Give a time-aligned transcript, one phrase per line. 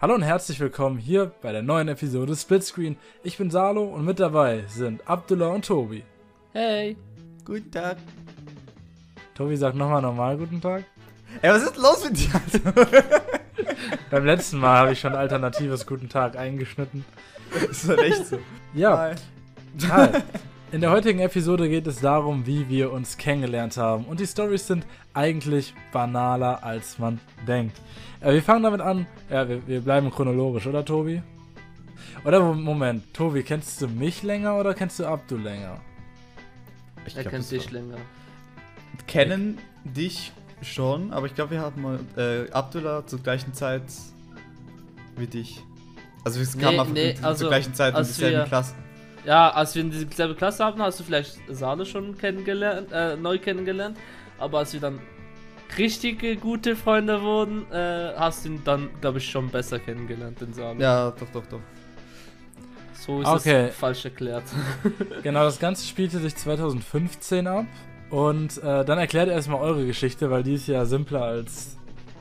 [0.00, 2.96] Hallo und herzlich willkommen hier bei der neuen Episode Splitscreen.
[3.22, 6.04] Ich bin Salo und mit dabei sind Abdullah und Tobi.
[6.52, 6.96] Hey.
[7.44, 7.98] Guten Tag.
[9.34, 10.84] Tobi sagt nochmal normal guten Tag.
[11.42, 12.30] Ey, was ist los mit dir?
[14.10, 17.04] Beim letzten Mal habe ich schon alternatives Guten Tag eingeschnitten.
[17.70, 18.38] ist das echt so?
[18.74, 19.14] Ja, Hi.
[19.90, 20.08] hi.
[20.72, 24.04] In der heutigen Episode geht es darum, wie wir uns kennengelernt haben.
[24.04, 27.80] Und die Stories sind eigentlich banaler, als man denkt.
[28.20, 29.06] Äh, wir fangen damit an.
[29.28, 31.22] Ja, wir, wir bleiben chronologisch, oder Tobi?
[32.24, 35.80] Oder Mo- Moment, Tobi, kennst du mich länger oder kennst du Abdul länger?
[37.06, 37.96] Ich Er kennt dich war- länger.
[39.08, 40.32] Kennen dich
[40.62, 43.82] schon, aber ich glaube, wir hatten mal äh, Abdullah zur gleichen Zeit
[45.16, 45.62] wie dich.
[46.24, 48.74] Also es kam Nee, auf, nee, zur also, gleichen Zeit in dieselben wir- Klasse.
[49.26, 53.38] Ja, als wir in dieselbe Klasse hatten, hast du vielleicht Sale schon kennengelernt, äh, neu
[53.38, 53.96] kennengelernt.
[54.38, 54.98] Aber als wir dann
[55.76, 60.52] richtige gute Freunde wurden, äh, hast du ihn dann, glaube ich, schon besser kennengelernt, den
[60.54, 60.80] Sale.
[60.80, 61.60] Ja, doch, doch, doch.
[62.94, 63.66] So ist Okay.
[63.68, 64.44] es falsch erklärt.
[65.22, 67.66] Genau, das Ganze spielte sich 2015 ab.
[68.10, 71.76] Und äh, dann erklärt erstmal eure Geschichte, weil die ist ja simpler als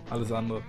[0.09, 0.61] alles andere.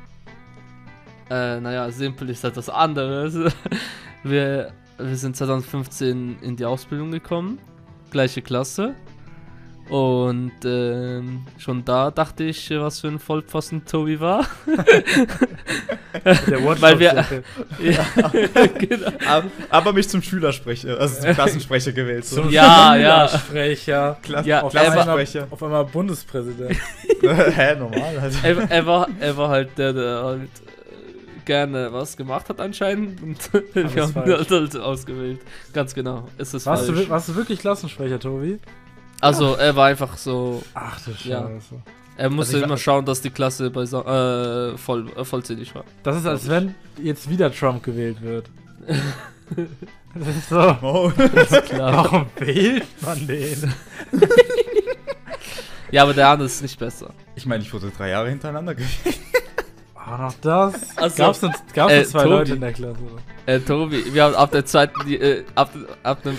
[1.28, 3.53] äh, naja, simpel ist etwas anderes.
[4.25, 4.72] Wir,
[5.03, 7.59] wir sind 2015 in die Ausbildung gekommen.
[8.11, 8.95] Gleiche Klasse.
[9.89, 14.47] Und ähm, schon da dachte ich, was für ein Vollpfosten Tobi war.
[16.25, 17.12] Der Weil wir-
[17.83, 18.06] ja,
[18.78, 19.11] genau.
[19.27, 22.25] Aber, aber mich zum Schülersprecher, also zum Klassensprecher gewählt.
[22.25, 22.43] So.
[22.43, 23.27] Zum Ja, ja.
[23.28, 24.17] Sprecher.
[24.23, 25.41] Klass Ja, Auf er Klassensprecher.
[25.43, 26.77] einmal, auf einmal Bundespräsident.
[27.23, 28.19] Hä, normal.
[28.21, 28.39] Also.
[28.45, 30.51] er, er, war, er war halt der, der halt
[31.51, 33.20] gerne was gemacht hat anscheinend.
[33.23, 33.39] Und
[33.75, 34.29] wir haben falsch.
[34.39, 35.41] halt, halt ausgewählt.
[35.73, 36.29] Ganz genau.
[36.39, 37.06] Es ist Warst du, falsch.
[37.06, 38.59] wi- warst du wirklich Klassensprecher, Tobi?
[39.20, 40.62] Also er war einfach so.
[40.75, 41.43] Ach du Ja.
[41.48, 41.75] Scheiße.
[42.17, 45.84] Er musste ich war- immer schauen, dass die Klasse bei äh, voll, äh, vollzählig war.
[46.05, 48.48] Das ist, als wenn jetzt wieder Trump gewählt wird.
[50.12, 50.77] Das ist so.
[50.83, 51.11] Oh.
[51.69, 51.93] Klar.
[52.05, 53.73] Warum wählt man den?
[55.93, 57.12] ja, aber der andere ist nicht besser.
[57.37, 59.19] Ich meine, ich wurde drei Jahre hintereinander gewählt.
[60.10, 60.97] Ah, noch das?
[60.97, 62.34] Also, gab's nur, gab's äh, zwei Tobi.
[62.34, 62.98] Leute in der Klasse?
[63.47, 65.71] Äh, Tobi, wir haben ab der zweiten, die, äh, ab,
[66.03, 66.37] ab dem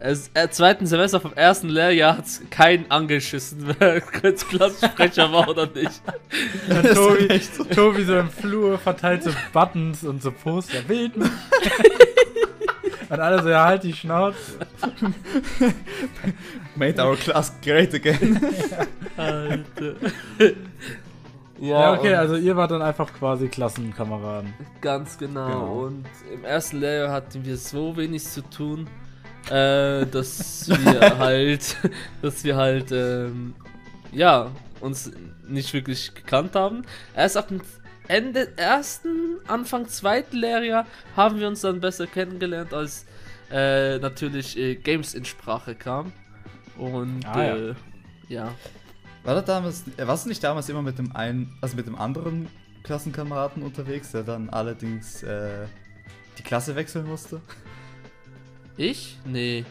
[0.00, 5.66] äh, äh, zweiten Semester vom ersten Lehrjahr hat's keinen angeschissen, wer jetzt Klassensprecher war oder
[5.66, 6.02] nicht.
[6.68, 7.64] Ist Tobi, so.
[7.64, 10.86] Tobi so im Flur verteilt so Buttons und so Poster.
[10.86, 11.30] Wählt mich!
[13.08, 14.36] Und alle so, ja, halt die Schnauze.
[16.76, 18.38] Made our class great again.
[19.16, 19.94] Alter.
[21.60, 24.52] Ja, okay, und- also ihr wart dann einfach quasi Klassenkameraden.
[24.80, 25.46] Ganz genau.
[25.46, 25.72] Genau.
[25.86, 28.88] Und im ersten Lehrjahr hatten wir so wenig zu tun,
[29.50, 31.76] äh, dass wir halt,
[32.22, 33.54] dass wir halt, ähm,
[34.12, 35.10] ja, uns
[35.48, 36.82] nicht wirklich gekannt haben.
[37.16, 37.60] Erst ab dem
[38.06, 40.86] Ende ersten, Anfang zweiten Lehrjahr
[41.16, 43.04] haben wir uns dann besser kennengelernt, als
[43.50, 46.12] äh, natürlich äh, Games in Sprache kam.
[46.78, 47.56] Und Ah, ja.
[47.56, 47.74] äh,
[48.28, 48.48] ja.
[49.24, 52.48] War das damals, warst du nicht damals immer mit dem einen, also mit dem anderen
[52.82, 55.66] Klassenkameraden unterwegs, der dann allerdings äh,
[56.38, 57.40] die Klasse wechseln musste?
[58.76, 59.18] Ich?
[59.24, 59.64] Nee.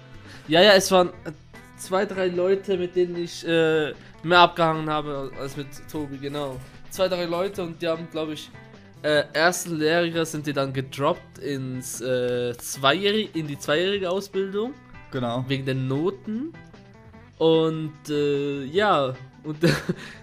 [0.47, 1.31] Ja, ja, es waren äh,
[1.77, 3.93] zwei, drei Leute, mit denen ich äh,
[4.23, 6.57] mehr abgehangen habe als mit Tobi, genau.
[6.89, 8.49] Zwei, drei Leute und die haben, glaube ich,
[9.03, 14.73] äh, ersten Lehrjahre sind die dann gedroppt ins äh, zweijährige, in die zweijährige Ausbildung
[15.11, 15.45] Genau.
[15.47, 16.53] wegen den Noten.
[17.37, 19.13] Und äh, ja,
[19.47, 19.57] und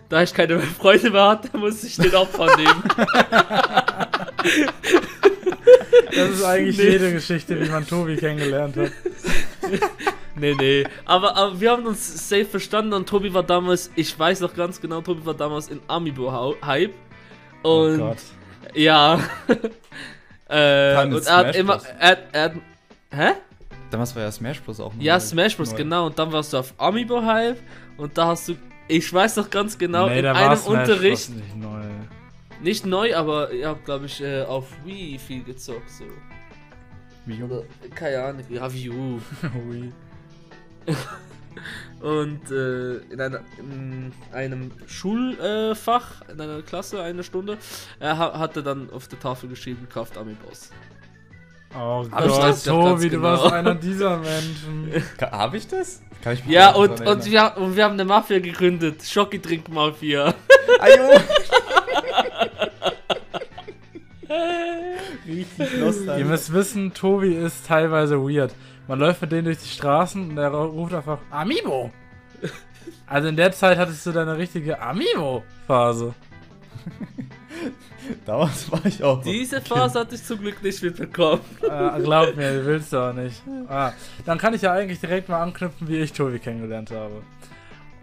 [0.09, 2.83] da ich keine Freunde mehr hatte, musste ich den Opfer nehmen.
[6.15, 6.85] Das ist eigentlich Nee.
[6.91, 8.93] jede Geschichte, wie man Tobi kennengelernt hat.
[10.37, 10.85] Nee, nee.
[11.05, 14.81] Aber, aber wir haben uns safe verstanden und Tobi war damals, ich weiß noch ganz
[14.81, 16.93] genau, Tobi war damals in Amiibo-Hype.
[17.63, 18.19] Oh Und Gott.
[18.75, 19.15] ja.
[20.49, 21.81] äh, und er hat immer.
[21.99, 22.53] Er, er,
[23.11, 23.31] hä?
[23.91, 24.81] Damals war ja Smash Bros.
[24.81, 25.19] auch noch Ja.
[25.21, 25.71] Smash Bros.
[25.71, 25.77] neu.
[25.79, 26.07] genau.
[26.07, 27.59] Und dann warst du auf Amiibo-Hype
[27.97, 28.57] und da hast du.
[28.89, 31.31] Ich weiß noch ganz genau, nee, in einem Unterricht.
[31.31, 31.85] Nicht neu.
[32.63, 35.91] Nicht neu, aber ihr habt, glaube ich, äh, auf Wii viel gezockt.
[35.91, 36.05] So.
[37.27, 37.51] Jung?
[37.51, 37.65] Oder,
[37.95, 39.21] keine Ahnung, ja, Wii U.
[39.69, 39.93] Ui.
[42.01, 47.57] Und äh, in, einer, in einem Schulfach, in einer Klasse, eine Stunde,
[47.99, 50.71] er ha hatte dann auf der Tafel geschrieben, kauft Amiibos.
[51.77, 53.23] Oh Hab Gott, Tobi, du genau.
[53.23, 55.03] warst einer dieser Menschen.
[55.21, 56.03] Habe ich das?
[56.23, 60.35] Kann ich mich Ja, und, und, wir, und wir haben eine Mafia gegründet, Schocki-Trink-Mafia.
[60.79, 61.09] Ayo!
[65.27, 68.55] Richtig lost, Ihr müsst wissen, Tobi ist teilweise weird.
[68.87, 71.91] Man läuft mit denen durch die Straßen und er ruft einfach Amiibo.
[73.07, 76.15] Also in der Zeit hattest du deine richtige Amiibo-Phase.
[78.27, 79.23] Damals war ich auch.
[79.23, 79.69] Diese Kind.
[79.69, 81.41] Phase hatte ich zum Glück nicht mitbekommen.
[81.63, 83.43] Äh, glaub mir, du willst doch nicht.
[83.69, 83.93] Ah,
[84.27, 87.23] dann kann ich ja eigentlich direkt mal anknüpfen, wie ich Tobi kennengelernt habe.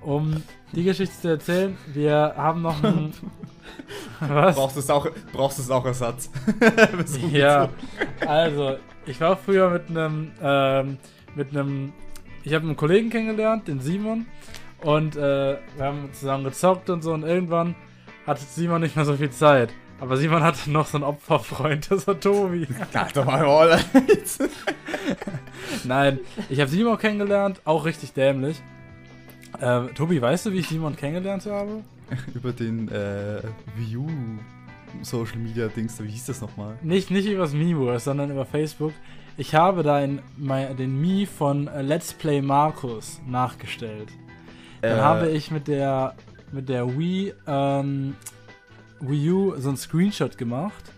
[0.01, 0.41] Um
[0.71, 3.13] die Geschichte zu erzählen, wir haben noch einen.
[4.19, 4.55] Was?
[4.55, 6.31] Brauchst du es auch, brauchst du es auch Ersatz?
[7.31, 7.69] Ja,
[8.25, 10.97] also, ich war früher mit einem, ähm,
[11.35, 11.93] mit einem,
[12.43, 14.25] ich habe einen Kollegen kennengelernt, den Simon,
[14.81, 17.75] und äh, wir haben zusammen gezockt und so, und irgendwann
[18.27, 19.69] hatte Simon nicht mehr so viel Zeit.
[19.99, 22.67] Aber Simon hatte noch so einen Opferfreund, das war Tobi.
[22.93, 23.79] Alter, mal Roller.
[25.83, 26.19] Nein,
[26.49, 28.61] ich habe Simon kennengelernt, auch richtig dämlich.
[29.59, 31.83] Äh, Tobi, weißt du, wie ich Simon kennengelernt habe?
[32.33, 33.41] Über den äh,
[33.77, 34.07] View
[35.03, 36.77] Social Media Dings, wie hieß das nochmal?
[36.81, 38.91] Nicht, nicht übers Miiverse, sondern über Facebook.
[39.37, 44.09] Ich habe da in, mein, den Mii von äh, Let's Play Markus nachgestellt.
[44.81, 46.15] Dann Äh, habe ich mit der
[46.51, 48.15] mit der Wii, ähm,
[48.99, 50.91] Wii U so einen Screenshot gemacht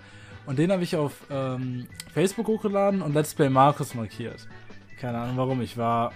[0.45, 4.47] und den habe ich auf ähm, Facebook hochgeladen und Let's Play Markus markiert.
[4.99, 6.11] Keine Ahnung warum, ich war,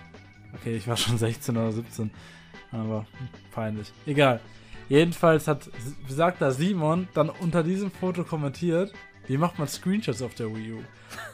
[0.53, 2.11] okay, ich war schon 16 oder 17,
[2.71, 3.05] aber
[3.51, 3.91] peinlich.
[4.05, 4.39] Egal.
[4.89, 5.69] Jedenfalls hat,
[6.07, 8.93] sagt da Simon dann unter diesem Foto kommentiert,
[9.27, 10.77] wie macht man Screenshots auf der Wii U?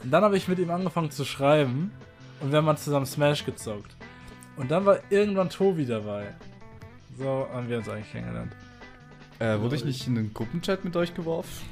[0.02, 1.92] Und dann habe ich mit ihm angefangen zu schreiben
[2.40, 3.96] und wir haben mal zusammen Smash gezockt.
[4.56, 6.34] Und dann war irgendwann Tobi dabei.
[7.16, 8.52] So haben wir uns eigentlich kennengelernt.
[9.38, 11.66] Äh, wurde ich nicht in den Gruppenchat mit euch geworfen?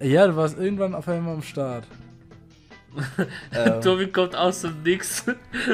[0.00, 1.86] Ja, du warst irgendwann auf einmal am Start.
[3.52, 5.24] Ähm, Tobi kommt aus dem Nix.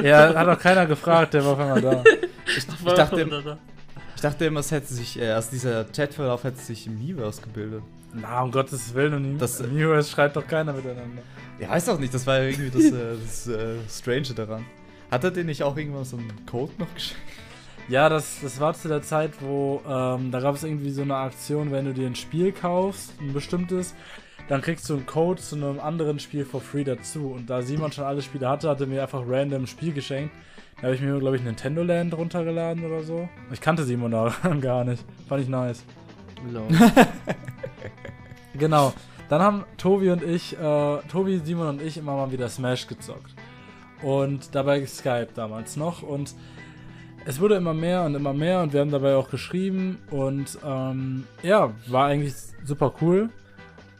[0.01, 2.03] Ja, hat auch keiner gefragt, der war auf einmal da.
[2.47, 2.65] ich, ich,
[2.95, 3.57] dachte,
[4.15, 7.83] ich dachte immer, es hätte sich, äh, also dieser Chatverlauf hätte sich im Miiverse gebildet.
[8.13, 11.21] Na, um Gottes Willen und Das- das, Miiverse schreibt doch keiner miteinander.
[11.59, 14.65] Ja, weiß auch nicht, das war ja irgendwie das, äh, das äh, Strange daran.
[15.11, 17.19] Hat er dir nicht auch irgendwann so einen Code noch geschickt?
[17.87, 21.15] Ja, das, das war zu der Zeit, wo ähm, da gab es irgendwie so eine
[21.15, 23.93] Aktion, wenn du dir ein Spiel kaufst, ein bestimmtes,
[24.47, 27.31] dann kriegst du einen Code zu einem anderen Spiel for free dazu.
[27.31, 30.33] Und da Simon schon alle Spiele hatte, hat er mir einfach random ein Spiel geschenkt.
[30.77, 33.29] Da habe ich mir, glaube ich, Nintendo Land runtergeladen oder so.
[33.51, 35.03] Ich kannte Simon da gar nicht.
[35.27, 35.83] Fand ich nice.
[38.53, 38.93] Genau.
[39.29, 43.33] Dann haben Tobi und ich, äh, Tobi, Simon und ich immer mal wieder Smash gezockt.
[44.01, 46.01] Und dabei Skype damals noch.
[46.03, 46.35] Und
[47.25, 49.99] es wurde immer mehr und immer mehr und wir haben dabei auch geschrieben.
[50.09, 52.33] Und ähm, ja, war eigentlich
[52.63, 53.29] super cool.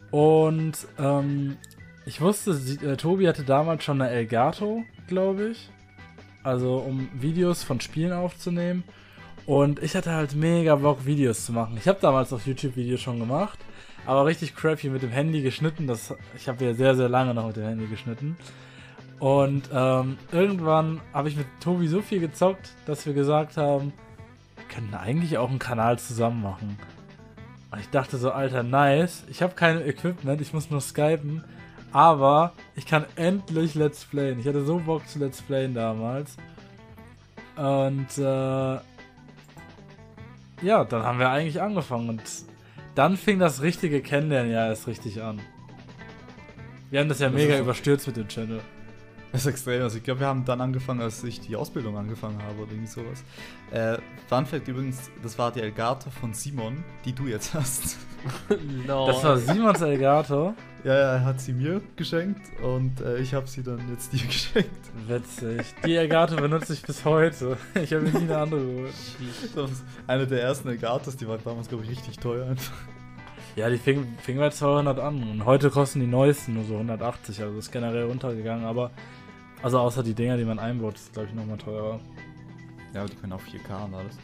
[0.10, 1.58] Und ähm,
[2.06, 5.70] ich wusste, sie, äh, Tobi hatte damals schon eine Elgato, glaube ich.
[6.44, 8.84] Also um Videos von Spielen aufzunehmen.
[9.46, 11.78] Und ich hatte halt mega Bock, Videos zu machen.
[11.78, 13.60] Ich habe damals auch YouTube-Videos schon gemacht,
[14.06, 15.88] aber richtig crappy mit dem Handy geschnitten.
[15.88, 18.38] Das, ich habe ja sehr, sehr lange noch mit dem Handy geschnitten.
[19.22, 23.94] Und ähm, irgendwann habe ich mit Tobi so viel gezockt, dass wir gesagt haben,
[24.56, 26.76] wir könnten eigentlich auch einen Kanal zusammen machen.
[27.70, 29.24] Und ich dachte so, Alter, nice.
[29.30, 31.44] Ich habe kein Equipment, ich muss nur skypen.
[31.92, 34.40] Aber ich kann endlich Let's Playen.
[34.40, 36.36] Ich hatte so Bock zu Let's Playen damals.
[37.58, 38.80] Und äh,
[40.64, 42.10] ja, dann haben wir eigentlich angefangen.
[42.10, 42.24] Und
[42.96, 45.40] dann fing das richtige Kennenlernen ja erst richtig an.
[46.90, 48.62] Wir haben das ja Das mega überstürzt mit dem Channel.
[49.34, 49.82] Das ist extrem.
[49.82, 52.92] Also ich glaube, wir haben dann angefangen, als ich die Ausbildung angefangen habe oder irgendwie
[52.92, 53.24] sowas.
[53.72, 53.98] Äh,
[54.28, 57.98] Fun Fact übrigens, das war die Elgato von Simon, die du jetzt hast.
[58.88, 59.08] no.
[59.08, 60.54] Das war Simons Elgato.
[60.84, 64.20] Ja, ja, er hat sie mir geschenkt und äh, ich habe sie dann jetzt dir
[64.28, 64.90] geschenkt.
[65.08, 65.76] Witzig.
[65.86, 67.58] Die Elgato benutze ich bis heute.
[67.76, 69.70] Ich habe mir nie eine andere geholt.
[70.08, 72.74] Eine der ersten Elgatos, die war damals, glaube ich, richtig teuer einfach.
[73.56, 75.24] Ja, die fing, fing bei 200 an.
[75.24, 77.42] Und heute kosten die neuesten nur so 180.
[77.42, 78.66] Also ist generell runtergegangen.
[78.66, 78.92] Aber,
[79.64, 82.00] also außer die Dinger, die man einbaut, ist glaube ich nochmal teurer.
[82.94, 84.18] Ja, aber die können auch 4K und alles.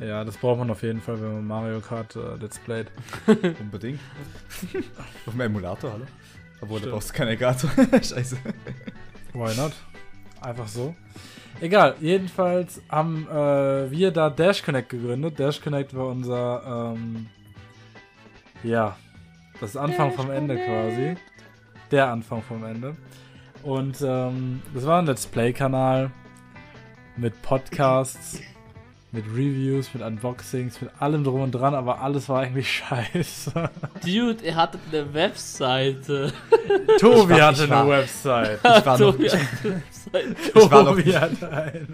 [0.00, 2.86] Ja, das braucht man auf jeden Fall, wenn man Mario Kart äh, Let's Playt.
[3.60, 3.98] Unbedingt.
[5.26, 6.04] Auf dem Emulator, hallo?
[6.60, 6.92] Obwohl, da Stimmt.
[6.92, 7.68] brauchst du keinen Elgato.
[7.92, 8.36] Scheiße.
[9.32, 9.72] Why not?
[10.40, 10.94] Einfach so.
[11.60, 15.38] Egal, jedenfalls haben äh, wir da Dash Connect gegründet.
[15.40, 17.26] Dash Connect war unser, ähm,
[18.62, 18.96] ja,
[19.60, 21.16] das Anfang vom Ende quasi.
[21.90, 22.96] Der Anfang vom Ende.
[23.62, 26.10] Und ähm, das war ein Let's Play-Kanal
[27.16, 28.40] mit Podcasts,
[29.10, 32.70] mit Reviews, mit Unboxings, mit allem drum und dran, aber alles war eigentlich
[33.14, 33.52] scheiße.
[34.04, 36.30] Dude, ihr hattet eine Webseite.
[37.00, 38.58] Tobi war- hatte war- eine Website.
[38.62, 39.88] Ich war, noch, Tobi ich, hatte eine Webseite.
[40.54, 41.86] Ich war noch Tobi nicht- hatte eine.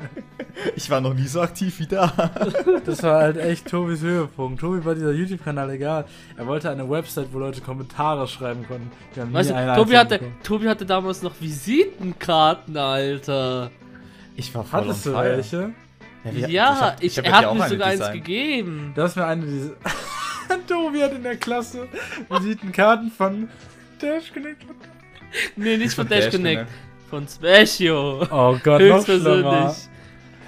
[0.76, 2.12] ich war noch nie so aktiv wie da.
[2.84, 4.60] Das war halt echt Tobis Höhepunkt.
[4.60, 6.04] Tobi war dieser YouTube-Kanal egal.
[6.36, 8.90] Er wollte eine Website, wo Leute Kommentare schreiben konnten.
[9.14, 10.36] Wir haben Weißt nie du, Tobi hatte, bekommen.
[10.44, 13.70] Tobi hatte damals noch Visitenkarten, Alter.
[14.36, 15.70] Ich war voll Hattest du welche?
[16.32, 18.14] Ja, hab- ich, hab er ja dir hat auch mir eine sogar eins designt.
[18.24, 18.92] gegeben.
[18.94, 19.76] Du hast mir eine diese.
[20.68, 21.88] Tobi hat in der Klasse
[22.28, 23.48] Visitenkarten von
[24.00, 24.62] Dash Connect.
[25.56, 26.66] Nee, nicht von Von Dash Dash Connect.
[27.10, 27.10] Connect.
[27.10, 28.22] Von Spatio.
[28.30, 29.42] Oh Gott, noch schlimmer.
[29.42, 29.74] Ja,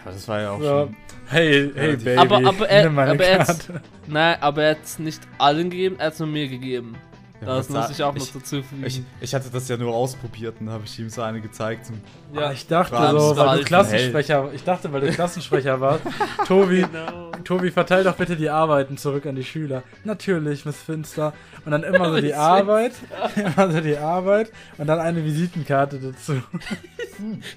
[0.05, 0.65] das war ja auch So.
[0.65, 0.97] schon.
[1.29, 1.97] Hey, hey.
[1.97, 3.81] Baby, Aber- aber er- nimm meine aber er- Karte.
[4.07, 6.95] Nein, aber er hat es nicht allen gegeben, er hat es nur mir gegeben.
[7.41, 8.85] Ja, das muss ich auch noch ich- dazu fügen.
[8.87, 11.91] Ich, ich hatte das ja nur ausprobiert und habe ich ihm so eine gezeigt.
[11.91, 12.01] Und
[12.41, 13.65] Ah, ich dachte so, weil du.
[13.65, 16.03] Klassensprecher, ich dachte, weil du Klassensprecher warst.
[16.47, 17.31] Tobi, genau.
[17.45, 19.83] Tobi, verteil doch bitte die Arbeiten zurück an die Schüler.
[20.05, 21.35] Natürlich, Miss Finster.
[21.65, 22.93] Und dann immer so die Arbeit,
[23.37, 26.43] immer so die Arbeit und dann eine Visitenkarte dazu.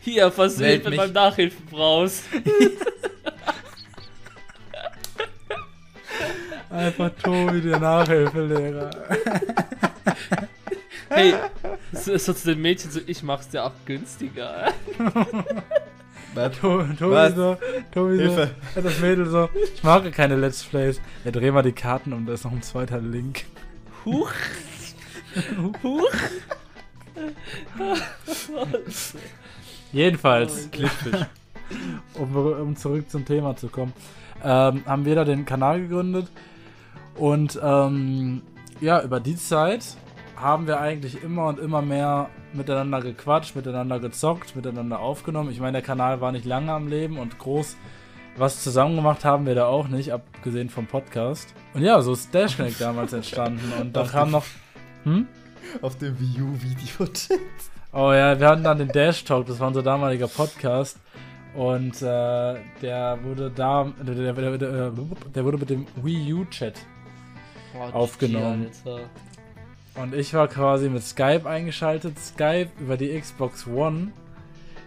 [0.01, 0.97] Hier, Hilfe mich.
[0.99, 2.23] beim Nachhilfen brauchst.
[6.69, 8.91] Einfach Tobi, der Nachhilfelehrer.
[11.09, 11.33] Hey,
[11.91, 14.71] so, so zu den Mädchen so, ich mach's dir auch günstiger.
[16.35, 17.35] To Tobi Was?
[17.35, 17.57] so,
[17.91, 18.51] Tobi so, Hilfe.
[18.75, 21.01] ja, das Mädel so, ich mag ja keine Let's Plays.
[21.25, 23.45] Ja, dreh mal die Karten um, da ist noch ein zweiter Link.
[24.05, 24.31] Huch.
[25.83, 26.11] Huch.
[29.91, 30.69] Jedenfalls,
[32.13, 33.93] Oh um, um zurück zum Thema zu kommen,
[34.43, 36.27] ähm, haben wir da den Kanal gegründet
[37.19, 38.41] und ähm,
[38.81, 39.85] ja, über die Zeit
[40.35, 45.51] haben wir eigentlich immer und immer mehr miteinander gequatscht, miteinander gezockt, miteinander aufgenommen.
[45.51, 47.75] Ich meine, der Kanal war nicht lange am Leben und groß
[48.37, 51.53] was zusammen gemacht haben wir da auch nicht, abgesehen vom Podcast.
[51.73, 54.45] Und ja, so ist Dash Connect damals entstanden und dann Auf kam noch...
[55.03, 55.27] Hm?
[55.81, 57.07] auf dem Wii U-Video.
[57.91, 60.99] Oh ja, wir hatten dann den Dash Talk, das war unser damaliger Podcast.
[61.55, 64.91] Und äh, der wurde da, der, der, der, der,
[65.35, 66.75] der wurde mit dem Wii U Chat.
[67.75, 68.69] Oh, Aufgenommen.
[68.85, 69.09] Alter.
[69.95, 72.17] Und ich war quasi mit Skype eingeschaltet.
[72.19, 74.11] Skype über die Xbox One.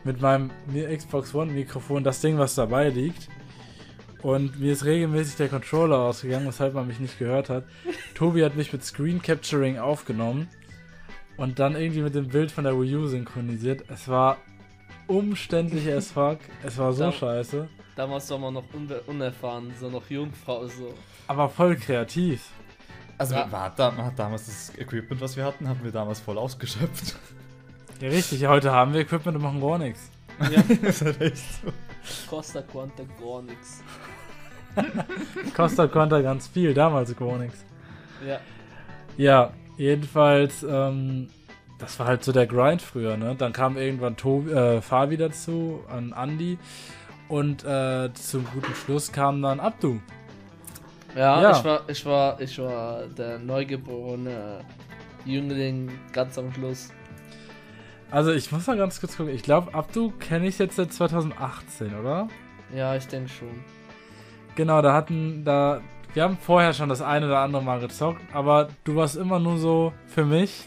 [0.04, 0.50] Mit meinem
[0.96, 3.28] Xbox One Mikrofon, das Ding, was dabei liegt.
[4.22, 7.64] Und mir ist regelmäßig der Controller ausgegangen, weshalb man mich nicht gehört hat.
[8.14, 10.48] Tobi hat mich mit Screen Capturing aufgenommen.
[11.36, 13.84] Und dann irgendwie mit dem Bild von der Wii U synchronisiert.
[13.88, 14.38] Es war
[15.06, 16.38] umständlich as fuck.
[16.62, 17.68] Es war so Da- scheiße.
[17.96, 18.64] Damals war man noch
[19.06, 20.94] unerfahren, so noch Jungfrau so.
[21.26, 22.48] Aber voll kreativ.
[23.18, 23.46] Also Ja.
[23.46, 26.38] man, hat da, man hat damals das Equipment, was wir hatten, haben wir damals voll
[26.38, 27.16] ausgeschöpft.
[28.00, 28.46] Ja, richtig.
[28.46, 30.10] Heute haben wir Equipment und machen gar nichts.
[30.50, 31.72] Ja, das ist halt echt so.
[32.28, 33.82] Costa Quanta gar nix.
[35.54, 37.64] Kostet Konter ganz viel, damals gar nichts.
[38.26, 38.40] Ja.
[39.16, 41.28] Ja, jedenfalls, ähm,
[41.78, 43.34] das war halt so der Grind früher, ne?
[43.36, 46.58] Dann kam irgendwann Tobi, äh, Fabi dazu, an Andy.
[47.28, 50.00] Und äh, zum guten Schluss kam dann Abdu.
[51.16, 51.50] Ja, Ja.
[51.58, 54.60] Ich, war, ich, war, ich war der neugeborene
[55.24, 56.90] Jüngling ganz am Schluss.
[58.10, 59.34] Also ich muss mal ganz kurz gucken.
[59.34, 62.28] Ich glaube, Abdu kenne ich jetzt seit 2018, oder?
[62.74, 63.64] Ja, ich denke schon.
[64.54, 65.80] Genau, da hatten, da,
[66.12, 69.56] wir haben vorher schon das eine oder andere Mal gezockt, aber du warst immer nur
[69.56, 70.64] so, für mich,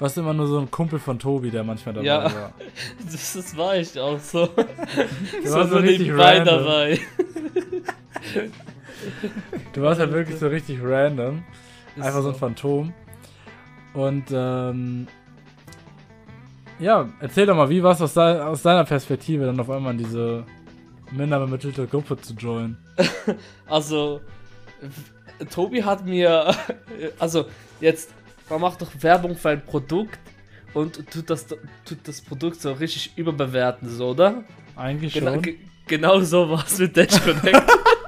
[0.00, 2.24] warst immer nur so ein Kumpel von Tobi, der manchmal dabei Ja.
[2.24, 2.52] war.
[3.04, 4.46] Das, das war ich auch so.
[4.56, 6.98] Du warst so so richtig dabei.
[9.72, 11.42] Du warst halt wirklich so richtig random.
[11.96, 12.92] Einfach so ein Phantom.
[13.94, 15.06] Und ähm,
[16.78, 19.92] ja, erzähl doch mal, wie war es aus, dei- aus deiner Perspektive, dann auf einmal
[19.92, 20.44] in diese
[21.12, 22.76] minder bemittelte Gruppe zu joinen?
[23.66, 24.20] Also,
[25.50, 26.54] Tobi hat mir,
[27.18, 27.46] also
[27.80, 28.10] jetzt,
[28.48, 30.18] man macht doch Werbung für ein Produkt
[30.74, 34.42] und tut das, tut das Produkt so richtig überbewerten, so, oder?
[34.76, 35.42] Eigentlich Genau, schon.
[35.42, 37.62] ge genau so war es mit Dash Connect.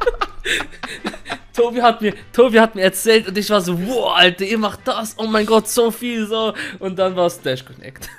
[1.52, 4.80] Tobi hat, mir, Tobi hat mir erzählt und ich war so, wow, Alter, ihr macht
[4.84, 6.54] das, oh mein Gott, so viel so.
[6.78, 8.08] Und dann war es Dash Connect.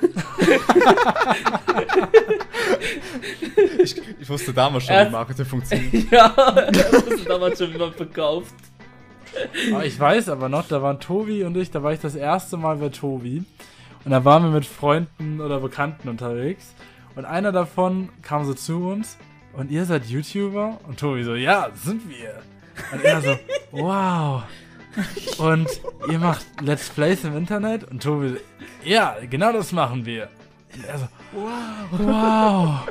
[3.78, 5.94] Ich, ich wusste damals schon, wie Marketing funktioniert.
[6.12, 8.54] ja, das ist damals schon jemand verkauft.
[9.72, 12.58] Aber ich weiß aber noch, da waren Tobi und ich, da war ich das erste
[12.58, 13.44] Mal bei Tobi.
[14.06, 16.74] Und da waren wir mit Freunden oder Bekannten unterwegs.
[17.16, 19.18] Und einer davon kam so zu uns.
[19.54, 20.80] Und ihr seid YouTuber?
[20.88, 22.42] Und Tobi so, ja, sind wir.
[22.92, 23.40] Und er so,
[23.72, 24.44] wow.
[25.38, 25.68] Und
[26.10, 27.84] ihr macht Let's Plays im Internet?
[27.84, 28.36] Und Tobi so,
[28.84, 30.30] ja, genau das machen wir.
[30.76, 31.08] Und er so,
[31.98, 32.88] wow.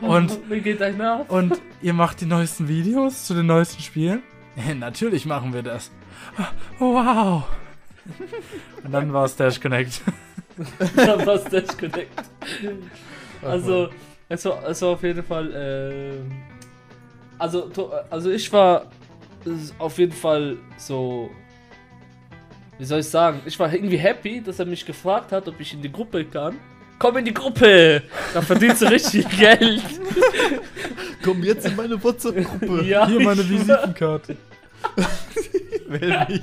[0.00, 1.28] Und Wie geht dein nach?
[1.28, 4.22] und ihr macht die neuesten Videos zu den neuesten Spielen?
[4.78, 5.90] Natürlich machen wir das.
[6.78, 7.44] Oh, wow.
[8.84, 10.00] Und dann war es Dash Connect.
[10.96, 12.10] dann war es Dash Connect.
[13.42, 13.88] Also,
[14.28, 16.32] es war, es war auf jeden Fall, ähm,
[17.38, 17.70] also,
[18.10, 18.86] also ich war
[19.46, 21.30] s- auf jeden Fall so,
[22.78, 25.72] wie soll ich sagen, ich war irgendwie happy, dass er mich gefragt hat, ob ich
[25.72, 26.56] in die Gruppe kann.
[26.98, 29.82] Komm in die Gruppe, da verdienst du richtig Geld.
[31.24, 32.84] Komm jetzt in meine WhatsApp-Gruppe.
[32.84, 34.36] ja, Hier meine ich- Visitenkarte.
[35.88, 36.42] Wähl mich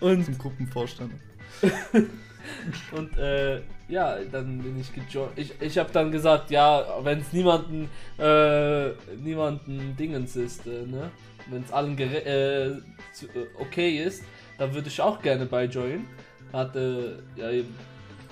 [0.00, 1.12] Und, zum Gruppenvorstand.
[2.92, 3.60] und äh,
[3.92, 5.32] ja, dann bin ich gejoint.
[5.36, 8.88] Ich, ich habe dann gesagt, ja, wenn es niemanden, äh,
[9.22, 11.10] niemanden Dingens ist, äh, ne?
[11.50, 12.80] Wenn es allen äh, äh,
[13.58, 14.24] okay ist,
[14.56, 16.06] dann würde ich auch gerne beijoinen.
[16.52, 17.74] Hatte ja, eben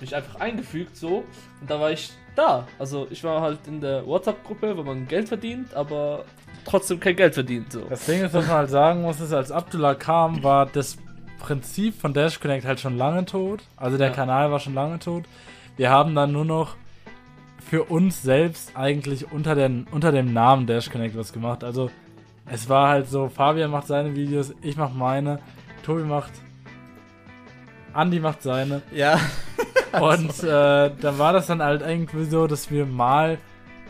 [0.01, 1.25] mich einfach eingefügt so
[1.61, 2.67] und da war ich da.
[2.79, 6.25] Also ich war halt in der WhatsApp-Gruppe, wo man Geld verdient, aber
[6.65, 7.73] trotzdem kein Geld verdient.
[7.73, 7.85] So.
[7.85, 10.97] Das Ding ist, was man halt sagen muss, ist, als Abdullah kam, war das
[11.41, 13.65] Prinzip von Dash Connect halt schon lange tot.
[13.77, 14.15] Also der Ja.
[14.15, 15.25] Kanal war schon lange tot.
[15.77, 16.77] Wir haben dann nur noch
[17.69, 21.65] für uns selbst eigentlich unter, den, unter dem Namen Dash Connect was gemacht.
[21.65, 21.91] Also
[22.47, 25.39] es war halt so, Fabian macht seine Videos, ich mach meine,
[25.85, 26.33] Tobi macht,
[27.93, 28.83] Andi macht seine.
[28.93, 29.19] Ja.
[30.01, 33.39] Und äh, da war das dann halt irgendwie so, dass wir mal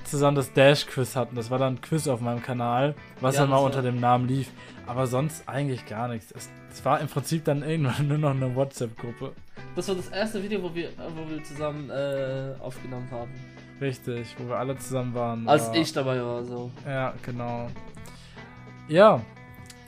[0.04, 1.36] zusammen das Dash-Quiz hatten.
[1.36, 4.28] Das war dann ein Quiz auf meinem Kanal, was Ja, dann mal unter dem Namen
[4.28, 4.50] lief.
[4.86, 6.32] Aber sonst eigentlich gar nichts.
[6.32, 9.32] Es, es war im Prinzip dann irgendwann nur noch eine WhatsApp-Gruppe.
[9.76, 13.30] Das war das erste Video, wo wir, wo wir zusammen äh, aufgenommen haben.
[13.80, 15.48] Richtig, wo wir alle zusammen waren.
[15.48, 16.70] Als war, ich dabei war, so.
[16.86, 17.68] Ja, genau.
[18.88, 19.22] Ja,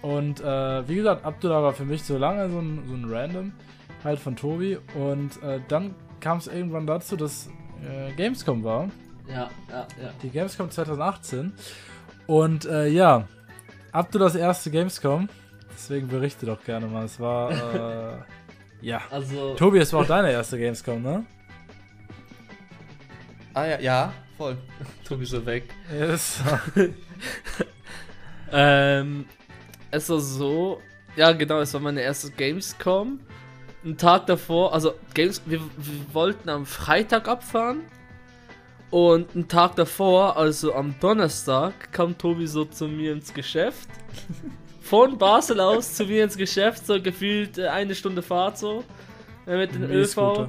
[0.03, 3.53] und äh, wie gesagt, Abdullah war für mich so lange so ein, so ein Random
[4.05, 4.79] halt von Tobi.
[4.95, 7.49] Und äh, dann kam es irgendwann dazu, dass
[7.83, 8.89] äh, Gamescom war.
[9.29, 10.13] Ja, ja, ja.
[10.23, 11.53] Die Gamescom 2018.
[12.27, 13.27] Und äh, ja,
[13.93, 15.29] Abdullahs erste Gamescom.
[15.73, 17.05] Deswegen berichte doch gerne mal.
[17.05, 18.17] Es war, äh,
[18.87, 19.01] ja.
[19.11, 21.25] Also, Tobi, es war auch deine erste Gamescom, ne?
[23.55, 24.57] Ah ja, ja, voll.
[25.05, 25.65] Tobi so weg.
[25.93, 26.41] Yes.
[28.53, 29.25] Ähm,
[29.91, 30.81] es war so,
[31.17, 33.21] ja genau, es war meine erste Gamescom.
[33.85, 37.81] Ein Tag davor, also Games, wir, wir wollten am Freitag abfahren.
[38.93, 43.89] Und einen Tag davor, also am Donnerstag, kam Tobi so zu mir ins Geschäft.
[44.83, 48.85] Von Basel aus zu mir ins Geschäft, so gefühlt äh, eine Stunde Fahrt so.
[49.47, 50.47] äh, Mit dem ÖV.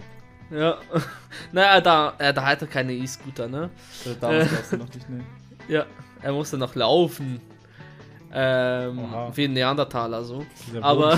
[0.52, 0.78] Ja.
[1.54, 3.70] naja, da, äh, da hat er keine E-Scooter, ne?
[4.06, 5.24] Äh, Damals gab's noch nicht, ne.
[5.70, 5.86] Ja,
[6.22, 7.40] er musste noch laufen.
[8.34, 9.32] Ähm, Oha.
[9.36, 10.46] wie ein Neandertaler so.
[10.82, 11.18] Aber-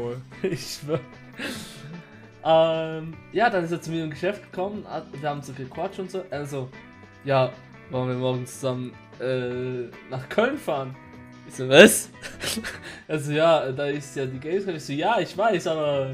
[0.42, 1.00] ich schwör.
[2.48, 4.86] Ähm, ja, dann ist er zu mir im Geschäft gekommen,
[5.20, 6.22] wir haben so gequatscht und so.
[6.30, 6.68] Also,
[7.24, 7.50] ja,
[7.90, 10.94] wollen wir morgen zusammen äh, nach Köln fahren?
[11.48, 12.08] Ich so, was?
[13.08, 14.76] also, ja, da ist ja die Gamescom.
[14.76, 16.10] Ich so, ja, ich weiß, aber.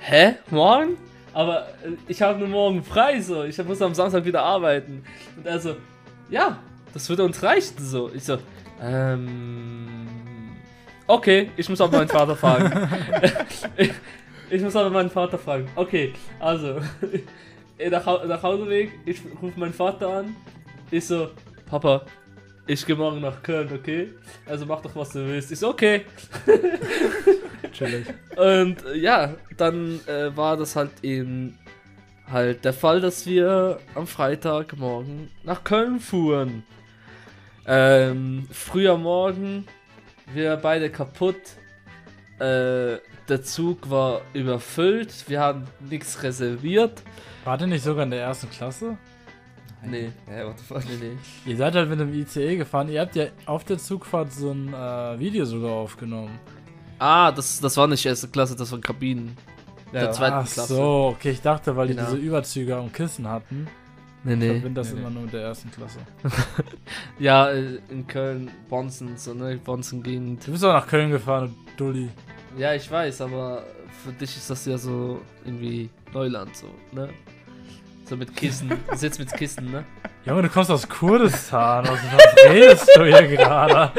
[0.00, 0.34] Hä?
[0.50, 0.98] Morgen?
[1.32, 3.44] Aber äh, ich habe nur morgen frei, so.
[3.44, 5.02] Ich muss am Samstag wieder arbeiten.
[5.36, 5.76] Und er so,
[6.28, 6.58] ja,
[6.92, 8.10] das würde uns reichen, so.
[8.14, 8.36] Ich so,
[8.82, 10.08] ähm.
[11.06, 12.70] Okay, ich muss aber meinen Vater fragen.
[14.50, 15.68] ich, muss aber meinen Vater fragen.
[15.76, 16.80] Okay, also,
[17.90, 20.36] nach, nach Hauseweg, ich rufe meinen Vater an.
[20.90, 21.30] Ich so,
[21.66, 22.02] Papa,
[22.66, 24.10] ich gehe morgen nach Köln, okay?
[24.46, 25.50] Also mach doch, was du willst.
[25.50, 26.04] Ich so, okay.
[27.72, 28.06] Chillig.
[28.36, 31.58] Und ja, dann äh, war das halt eben
[32.30, 36.62] halt der Fall, dass wir am Freitagmorgen nach Köln fuhren.
[37.66, 39.66] Ähm, früher Morgen,
[40.32, 41.40] wir beide kaputt.
[42.40, 42.98] Äh,
[43.28, 47.02] der Zug war überfüllt, wir haben nichts reserviert.
[47.44, 48.96] Wart ihr nicht sogar in der ersten Klasse?
[49.84, 50.10] Nee.
[50.26, 50.82] Hä, what the fuck?
[50.84, 50.96] Nee,
[51.44, 51.50] nee.
[51.50, 52.88] Ihr seid halt mit dem ICE gefahren.
[52.90, 56.38] Ihr habt ja auf der Zugfahrt so ein äh, Video sogar aufgenommen.
[56.98, 59.36] Ah, das, das war nicht erste Klasse, das war Kabinen.
[59.92, 60.12] Der Ja.
[60.12, 60.74] zweiten Ach Klasse.
[60.74, 62.02] so, okay, ich dachte, weil Genau.
[62.02, 63.66] die diese Überzüge am Kissen hatten.
[64.22, 64.46] Nee, Ich nee.
[64.50, 65.14] verbinde das Nee, immer nee.
[65.14, 65.98] nur mit der ersten Klasse.
[67.18, 69.56] Ja, äh, in Köln, Bonzen, so, ne?
[69.64, 70.46] Bonzen-Gegend.
[70.46, 72.08] Du bist auch nach Köln gefahren, du Dulli.
[72.56, 73.64] Ja, ich weiß, aber
[74.04, 77.08] für dich ist das ja so irgendwie Neuland, so, ne?
[78.04, 78.70] So mit Kissen.
[78.90, 79.84] Du sitzt mit Kissen, ne?
[80.24, 81.86] Junge, du kommst aus Kurdistan.
[81.86, 83.92] Was, was redest du hier gerade?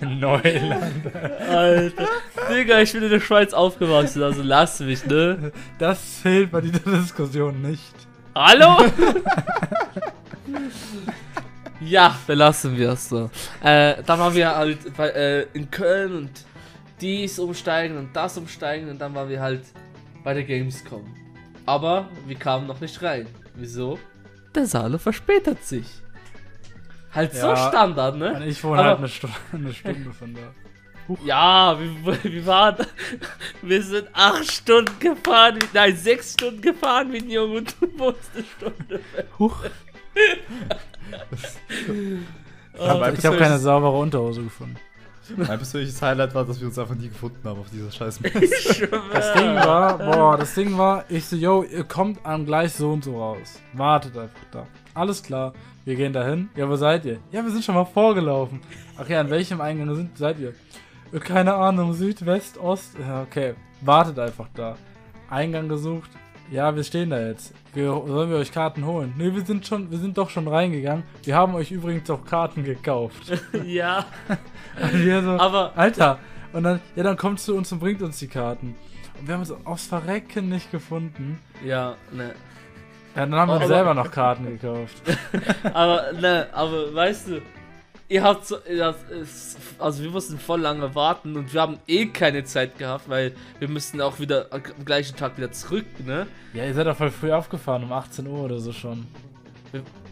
[0.00, 1.16] Neuland.
[1.48, 2.08] Alter.
[2.50, 5.52] Digga, ich bin in der Schweiz aufgewachsen, also lass mich, ne?
[5.78, 7.94] Das zählt bei dieser Diskussion nicht.
[8.34, 8.76] Hallo?
[11.80, 13.30] ja, belassen wir es so.
[13.62, 16.30] Äh, dann waren wir halt bei, äh, in Köln und
[17.00, 19.62] dies umsteigen und das umsteigen und dann waren wir halt
[20.24, 21.06] bei der Gamescom.
[21.66, 23.26] Aber wir kamen noch nicht rein.
[23.54, 23.98] Wieso?
[24.54, 25.86] Der Saale verspätet sich.
[27.14, 27.68] Halt so Ja.
[27.68, 28.46] Standard, Und ne?
[28.46, 30.40] ich wohne Aber- halt eine Stunde, eine Stunde von da.
[31.24, 32.76] Ja, wir, wir waren.
[33.62, 37.98] Wir sind acht Stunden gefahren, wie- nein, sechs Stunden gefahren wie ein Junge und du
[37.98, 39.00] wohnst eine Stunde.
[39.38, 39.56] Huch.
[42.78, 44.76] Oh, Aber ich habe keine saubere Unterhose gefunden.
[45.36, 48.88] Mein persönliches Highlight war, dass wir uns einfach nie gefunden haben auf dieser scheiß Messe.
[49.12, 52.92] Das Ding war, boah, das Ding war, ich so, yo, ihr kommt am gleich so
[52.92, 53.60] und so raus.
[53.74, 54.66] Wartet einfach da.
[54.94, 55.52] alles klar,
[55.84, 56.48] wir gehen dahin.
[56.56, 57.18] Ja, wo seid ihr?
[57.30, 58.60] Ja, wir sind schon mal vorgelaufen.
[58.96, 60.54] Ach ja, an welchem Eingang sind, seid ihr?
[61.12, 62.92] "Äh, Keine Ahnung, Süd, West, Ost.
[62.98, 64.76] Ja, okay, wartet einfach da.
[65.28, 66.10] Eingang gesucht.
[66.50, 67.52] Ja, wir stehen da jetzt.
[67.74, 69.12] Wir, sollen wir euch Karten holen?
[69.18, 71.04] Nee, wir sind schon, wir sind doch schon reingegangen.
[71.22, 73.30] Wir haben euch übrigens auch Karten gekauft.
[73.66, 74.06] ja,
[74.92, 76.18] so, aber Alter.
[76.54, 78.74] Und dann, ja, dann kommt zu uns und bringt uns die Karten.
[79.20, 81.38] Und wir haben uns aufs Verrecken nicht gefunden.
[81.64, 82.34] ja, ne.
[83.16, 85.02] Ja, dann haben wir Aber- selber noch Karten gekauft.
[85.74, 87.42] Aber, ne, aber weißt du,
[88.08, 88.56] ihr habt so,
[89.78, 93.68] also wir mussten voll lange warten und wir haben eh keine Zeit gehabt, weil wir
[93.68, 96.26] müssten auch wieder am gleichen Tag wieder zurück, ne?
[96.54, 99.06] Ja, ihr seid doch voll früh aufgefahren, um 18 Uhr oder so schon.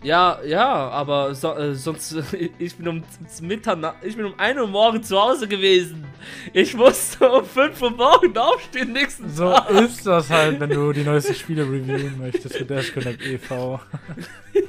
[0.03, 2.15] Ja, ja, aber so, äh, sonst,
[2.59, 3.03] ich bin um
[3.41, 6.05] Mitternacht, ich bin um 1 Uhr morgen zu Hause gewesen.
[6.53, 9.71] Ich musste um 5 Uhr morgen aufstehen nächsten So Tag.
[9.71, 13.81] ist das halt, wenn du die neuesten Spiele reviewen möchtest für Dash Connect e.V.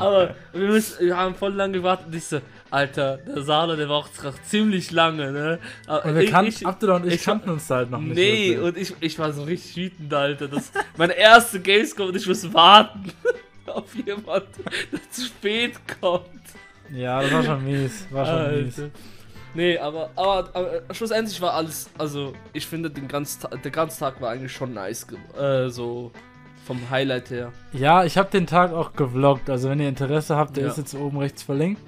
[0.00, 3.96] Aber wir, müssen, wir haben voll lange gewartet ich so, Alter, der Salo, der war
[3.96, 4.08] auch
[4.46, 5.58] ziemlich lange, ne?
[5.86, 8.14] Aber Und wir ich- kannten, ich- Abdullah und ich, ich- kannten uns halt noch nicht.
[8.16, 8.90] Nee, wirklich.
[8.92, 10.48] und ich, ich war so richtig wütend, Alter.
[10.48, 13.10] Das meine erste Gamescom und ich muss warten
[13.66, 14.44] auf jemand,
[14.92, 16.24] der zu spät kommt.
[16.92, 18.06] Ja, das war schon mies.
[18.10, 18.78] War schon mies.
[18.78, 18.90] Alter.
[19.54, 24.20] Nee, aber, aber, aber schlussendlich war alles, also ich finde, den ganzen, der ganze Tag
[24.20, 25.06] war eigentlich schon nice,
[25.40, 26.12] äh, so
[26.68, 27.50] vom Highlight her.
[27.72, 29.50] Ja, ich habe den Tag auch gevloggt.
[29.50, 30.70] Also wenn ihr Interesse habt, der Ja.
[30.70, 31.80] ist jetzt oben rechts verlinkt.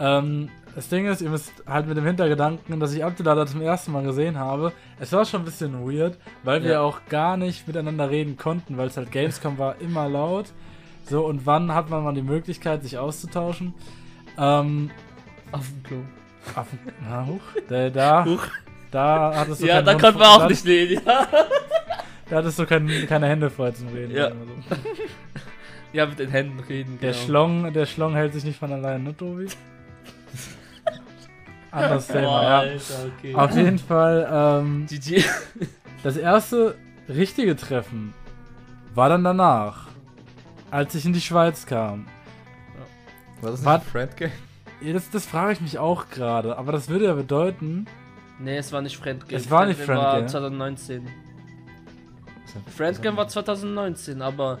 [0.00, 3.60] Ähm, das Ding ist, ihr müsst halt mit dem Hintergedanken, dass ich Abdullah da zum
[3.60, 4.72] ersten Mal gesehen habe.
[4.98, 6.80] Es war schon ein bisschen weird, weil wir Ja.
[6.80, 10.46] auch gar nicht miteinander reden konnten, weil es halt Gamescom war immer laut.
[11.08, 13.74] So, und wann hat man mal die Möglichkeit, sich auszutauschen?
[14.38, 14.90] Ähm,
[15.52, 15.96] Auf dem Klo.
[16.56, 16.66] auf,
[17.06, 18.46] na, huch, da, da, Huch.
[18.92, 21.26] da hattest du Ja, da konnten wir frei- auch nicht reden, ja.
[22.30, 24.14] Da hattest du kein, keine Hände frei zum Reden.
[24.14, 24.30] Ja.
[24.30, 24.36] so.
[25.92, 27.24] Ja, mit den Händen reden, Der genau.
[27.24, 29.48] Schlong, der Schlong hält sich nicht von allein, ne, Tobi?
[31.72, 32.58] Anderes Boah, Thema, ja.
[32.60, 33.34] Alter, okay.
[33.34, 35.24] Auf jeden Fall, ähm, GG.
[36.04, 36.76] das erste
[37.08, 38.14] richtige Treffen
[38.94, 39.88] war dann danach,
[40.70, 42.06] als ich in die Schweiz kam.
[43.40, 43.78] War das Was?
[43.78, 44.32] nicht ein Friendgame?
[44.82, 47.86] Ja, Das, das frage ich mich auch gerade, aber das würde ja bedeuten,
[48.38, 49.36] Nee, es war nicht Friendgame.
[49.36, 49.98] Es war nicht Friendgame.
[50.02, 50.30] war Friendgame.
[50.30, 51.08] 2019.
[52.76, 54.58] Friendgame war 2019, aber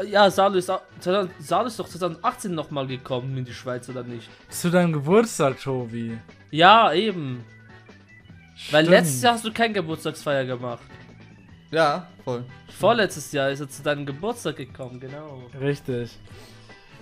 [0.00, 3.88] äh, ja, Salo ist, au- 2000 Salo ist doch 2018 nochmal gekommen in die Schweiz,
[3.88, 4.28] oder nicht?
[4.48, 6.18] zu deinem Geburtstag, Tobi.
[6.50, 7.44] Ja, eben.
[8.70, 8.88] Weil Stimmt.
[8.98, 10.82] letztes Jahr hast du kein Geburtstagsfeier gemacht.
[11.70, 12.44] Ja, voll.
[12.78, 15.42] Vorletztes Jahr ist er zu deinem Geburtstag gekommen, genau.
[15.58, 16.18] Richtig.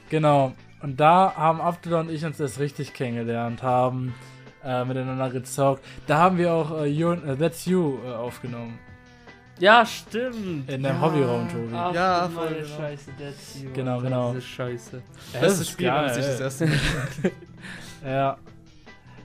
[0.09, 0.55] Genau.
[0.83, 4.15] Und da haben Abdullah und ich uns erst richtig kennengelernt, haben
[4.65, 5.85] äh, miteinander gezockt.
[6.07, 8.79] Da haben wir auch äh, you, äh, That's You äh, aufgenommen.
[9.61, 10.71] Ja, stimmt.
[10.71, 11.01] In dem ja.
[11.01, 11.75] Hobbyraum, Tobi.
[11.75, 12.77] Ach, Ja, voll meine genau.
[12.77, 13.11] Scheiße,
[13.63, 13.71] you.
[13.75, 14.33] Genau, genau.
[14.33, 15.03] Diese Scheiße.
[15.39, 16.45] Bestes Spiel, wenn man sich das ey.
[16.45, 16.79] erste Mal.
[18.05, 18.39] Ja.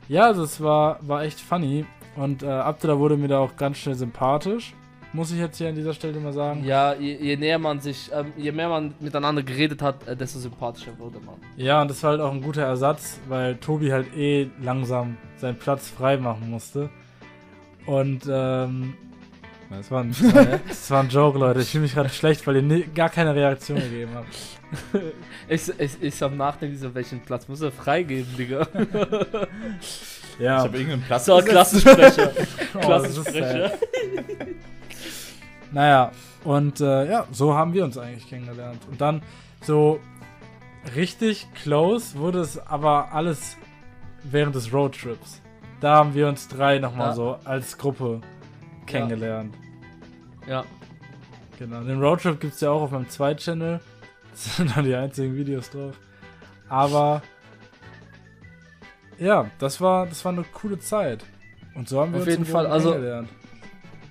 [0.09, 1.85] Ja, also es war, war echt funny.
[2.17, 4.73] Und äh, Abdullah wurde mir da auch ganz schnell sympathisch.
[5.13, 6.65] Muss ich jetzt hier an dieser Stelle mal sagen.
[6.65, 10.39] Ja, je, je näher man sich, ähm, je mehr man miteinander geredet hat, äh, desto
[10.39, 11.35] sympathischer wurde man.
[11.55, 15.57] Ja, und das war halt auch ein guter Ersatz, weil Tobi halt eh langsam seinen
[15.57, 16.89] Platz frei machen musste.
[17.85, 18.95] Und ähm,
[19.69, 20.11] das war, ein,
[20.67, 21.61] das, war, ein Joke, Leute.
[21.61, 24.27] Ich fühle mich gerade schlecht, weil ihr gar keine Reaktion gegeben habt.
[25.47, 28.67] Ich, ich, ich am Nachdenken, so welchen Platz muss er freigeben, Digga.
[29.79, 31.37] Ich Ja, habe irgendeinen Platz So.
[31.37, 32.31] Klassensprecher.
[32.73, 33.71] Oh, Klassensprecher.
[35.71, 36.11] Naja,
[36.43, 38.81] und äh, ja, so haben wir uns eigentlich kennengelernt.
[38.89, 39.21] Und dann
[39.61, 39.99] so
[40.95, 43.57] richtig close wurde es aber alles
[44.23, 45.41] während des Roadtrips.
[45.79, 47.13] Da haben wir uns drei nochmal Ja.
[47.13, 48.21] so als Gruppe
[48.85, 49.55] kennengelernt.
[50.47, 50.63] Ja.
[51.57, 51.81] Genau.
[51.81, 53.79] Den Roadtrip gibt es ja auch auf meinem Zweit-Channel.
[54.31, 55.95] Das sind dann die einzigen Videos drauf.
[56.67, 57.21] Aber
[59.17, 61.23] ja, das war, das war eine coole Zeit.
[61.73, 63.29] Und so haben wir Auf jeden Fall, also- kennengelernt.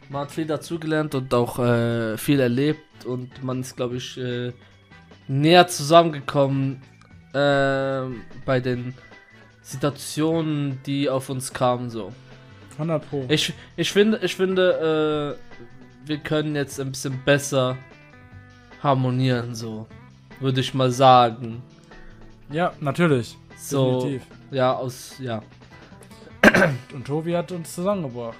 [0.08, 4.52] Man hat viel dazugelernt und auch äh, viel erlebt und man ist, glaube ich, äh,
[5.28, 6.82] näher zusammengekommen
[7.32, 8.02] äh,
[8.44, 8.94] bei den
[9.62, 12.12] Situationen, die auf uns kamen, so.
[12.74, 13.24] 100 Pro.
[13.28, 17.76] Ich, ich finde, ich finde, äh, wir können jetzt ein bisschen besser
[18.82, 19.87] harmonieren, so.
[20.40, 21.62] Würde ich mal sagen.
[22.50, 23.37] Ja, natürlich.
[23.56, 24.26] So, Definitiv.
[24.50, 25.42] ja, aus, ja.
[26.92, 28.38] Und Tobi hat uns zusammengebracht.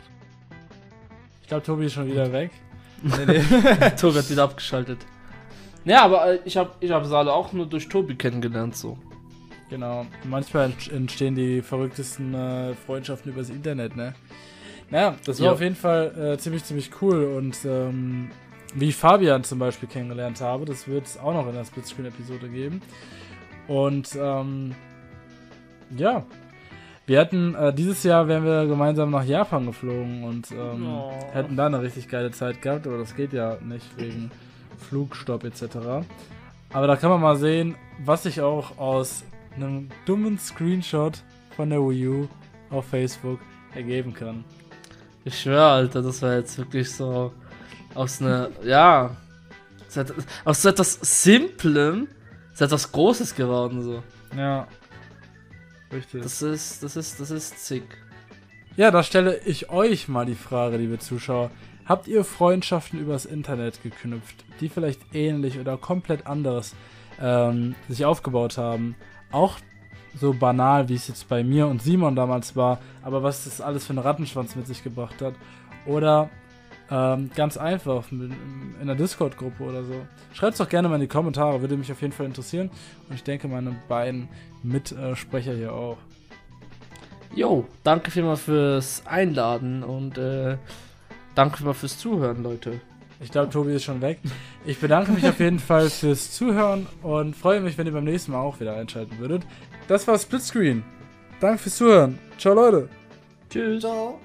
[1.43, 2.51] Ich glaube, Tobi ist schon wieder weg.
[3.03, 3.91] Nee, nee.
[4.01, 4.99] Tobi hat wieder abgeschaltet.
[5.85, 8.97] Ja, aber äh, ich habe ich hab Salo auch nur durch Tobi kennengelernt, so.
[9.71, 10.07] Genau.
[10.25, 14.15] Manchmal ent- entstehen die verrücktesten äh, Freundschaften übers Internet, ne?
[14.91, 15.53] Naja, das war Ja.
[15.53, 18.31] auf jeden Fall äh, ziemlich, ziemlich cool und ähm,
[18.75, 20.65] wie Fabian zum Beispiel kennengelernt habe.
[20.67, 22.83] Das wird es auch noch in der Splitscreen-Episode geben.
[23.67, 24.75] Und ähm,
[25.97, 26.25] ja,
[27.07, 31.13] wir hätten äh, dieses Jahr wären wir gemeinsam nach Japan geflogen und ähm, Oh.
[31.33, 34.31] hätten da eine richtig geile Zeit gehabt, aber das geht ja nicht wegen
[34.79, 35.77] Flugstopp etc.
[36.73, 39.25] Aber da kann man mal sehen, was sich auch aus
[39.57, 41.23] einem dummen Screenshot
[41.57, 42.29] von der Wii U
[42.71, 43.41] auf Facebook
[43.75, 44.45] ergeben kann.
[45.25, 47.33] Ich schwöre, Alter, das war jetzt wirklich so
[47.95, 49.17] aus einer, ja,
[50.45, 52.09] aus so etwas Simplem
[52.53, 54.03] ist etwas Großes geworden, so.
[54.37, 54.67] Ja.
[55.93, 56.23] Richtig.
[56.23, 57.85] Das ist, das ist, das ist sick.
[58.77, 61.51] Ja, da stelle ich euch mal die Frage, liebe Zuschauer.
[61.87, 66.75] Habt ihr Freundschaften übers Internet geknüpft, die vielleicht ähnlich oder komplett anders
[67.21, 68.97] ähm, sich aufgebaut haben?
[69.35, 69.59] Auch
[70.19, 73.85] so banal, wie es jetzt bei mir und Simon damals war, aber was das alles
[73.85, 75.35] für einen Rattenschwanz mit sich gebracht hat.
[75.87, 76.31] Oder
[76.89, 78.33] ähm, ganz einfach in
[78.81, 79.95] einer Discord-Gruppe oder so.
[80.33, 82.71] Schreibt es doch gerne mal in die Kommentare, würde mich auf jeden Fall interessieren.
[83.09, 84.29] Und ich denke, meine beiden
[84.63, 85.99] Mitsprecher hier auch.
[87.35, 90.59] Jo, danke vielmals fürs Einladen und äh,
[91.35, 92.81] danke vielmals fürs Zuhören, Leute.
[93.25, 94.19] Ich glaube, Tobi ist schon weg.
[94.67, 98.33] Ich bedanke mich auf jeden Fall fürs Zuhören und freue mich, wenn ihr beim nächsten
[98.33, 99.45] Mal auch wieder einschalten würdet.
[99.89, 100.85] Das war Splitscreen.
[101.41, 102.19] Danke fürs Zuhören.
[102.39, 102.91] Ciao, Leute.
[103.49, 103.81] Tschüss.
[103.81, 104.21] Ciao.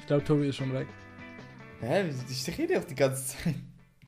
[0.00, 0.86] Ich glaube, Tobi ist schon weg.
[1.80, 2.10] Hä?
[2.30, 3.54] Ich rede auch die ganze Zeit.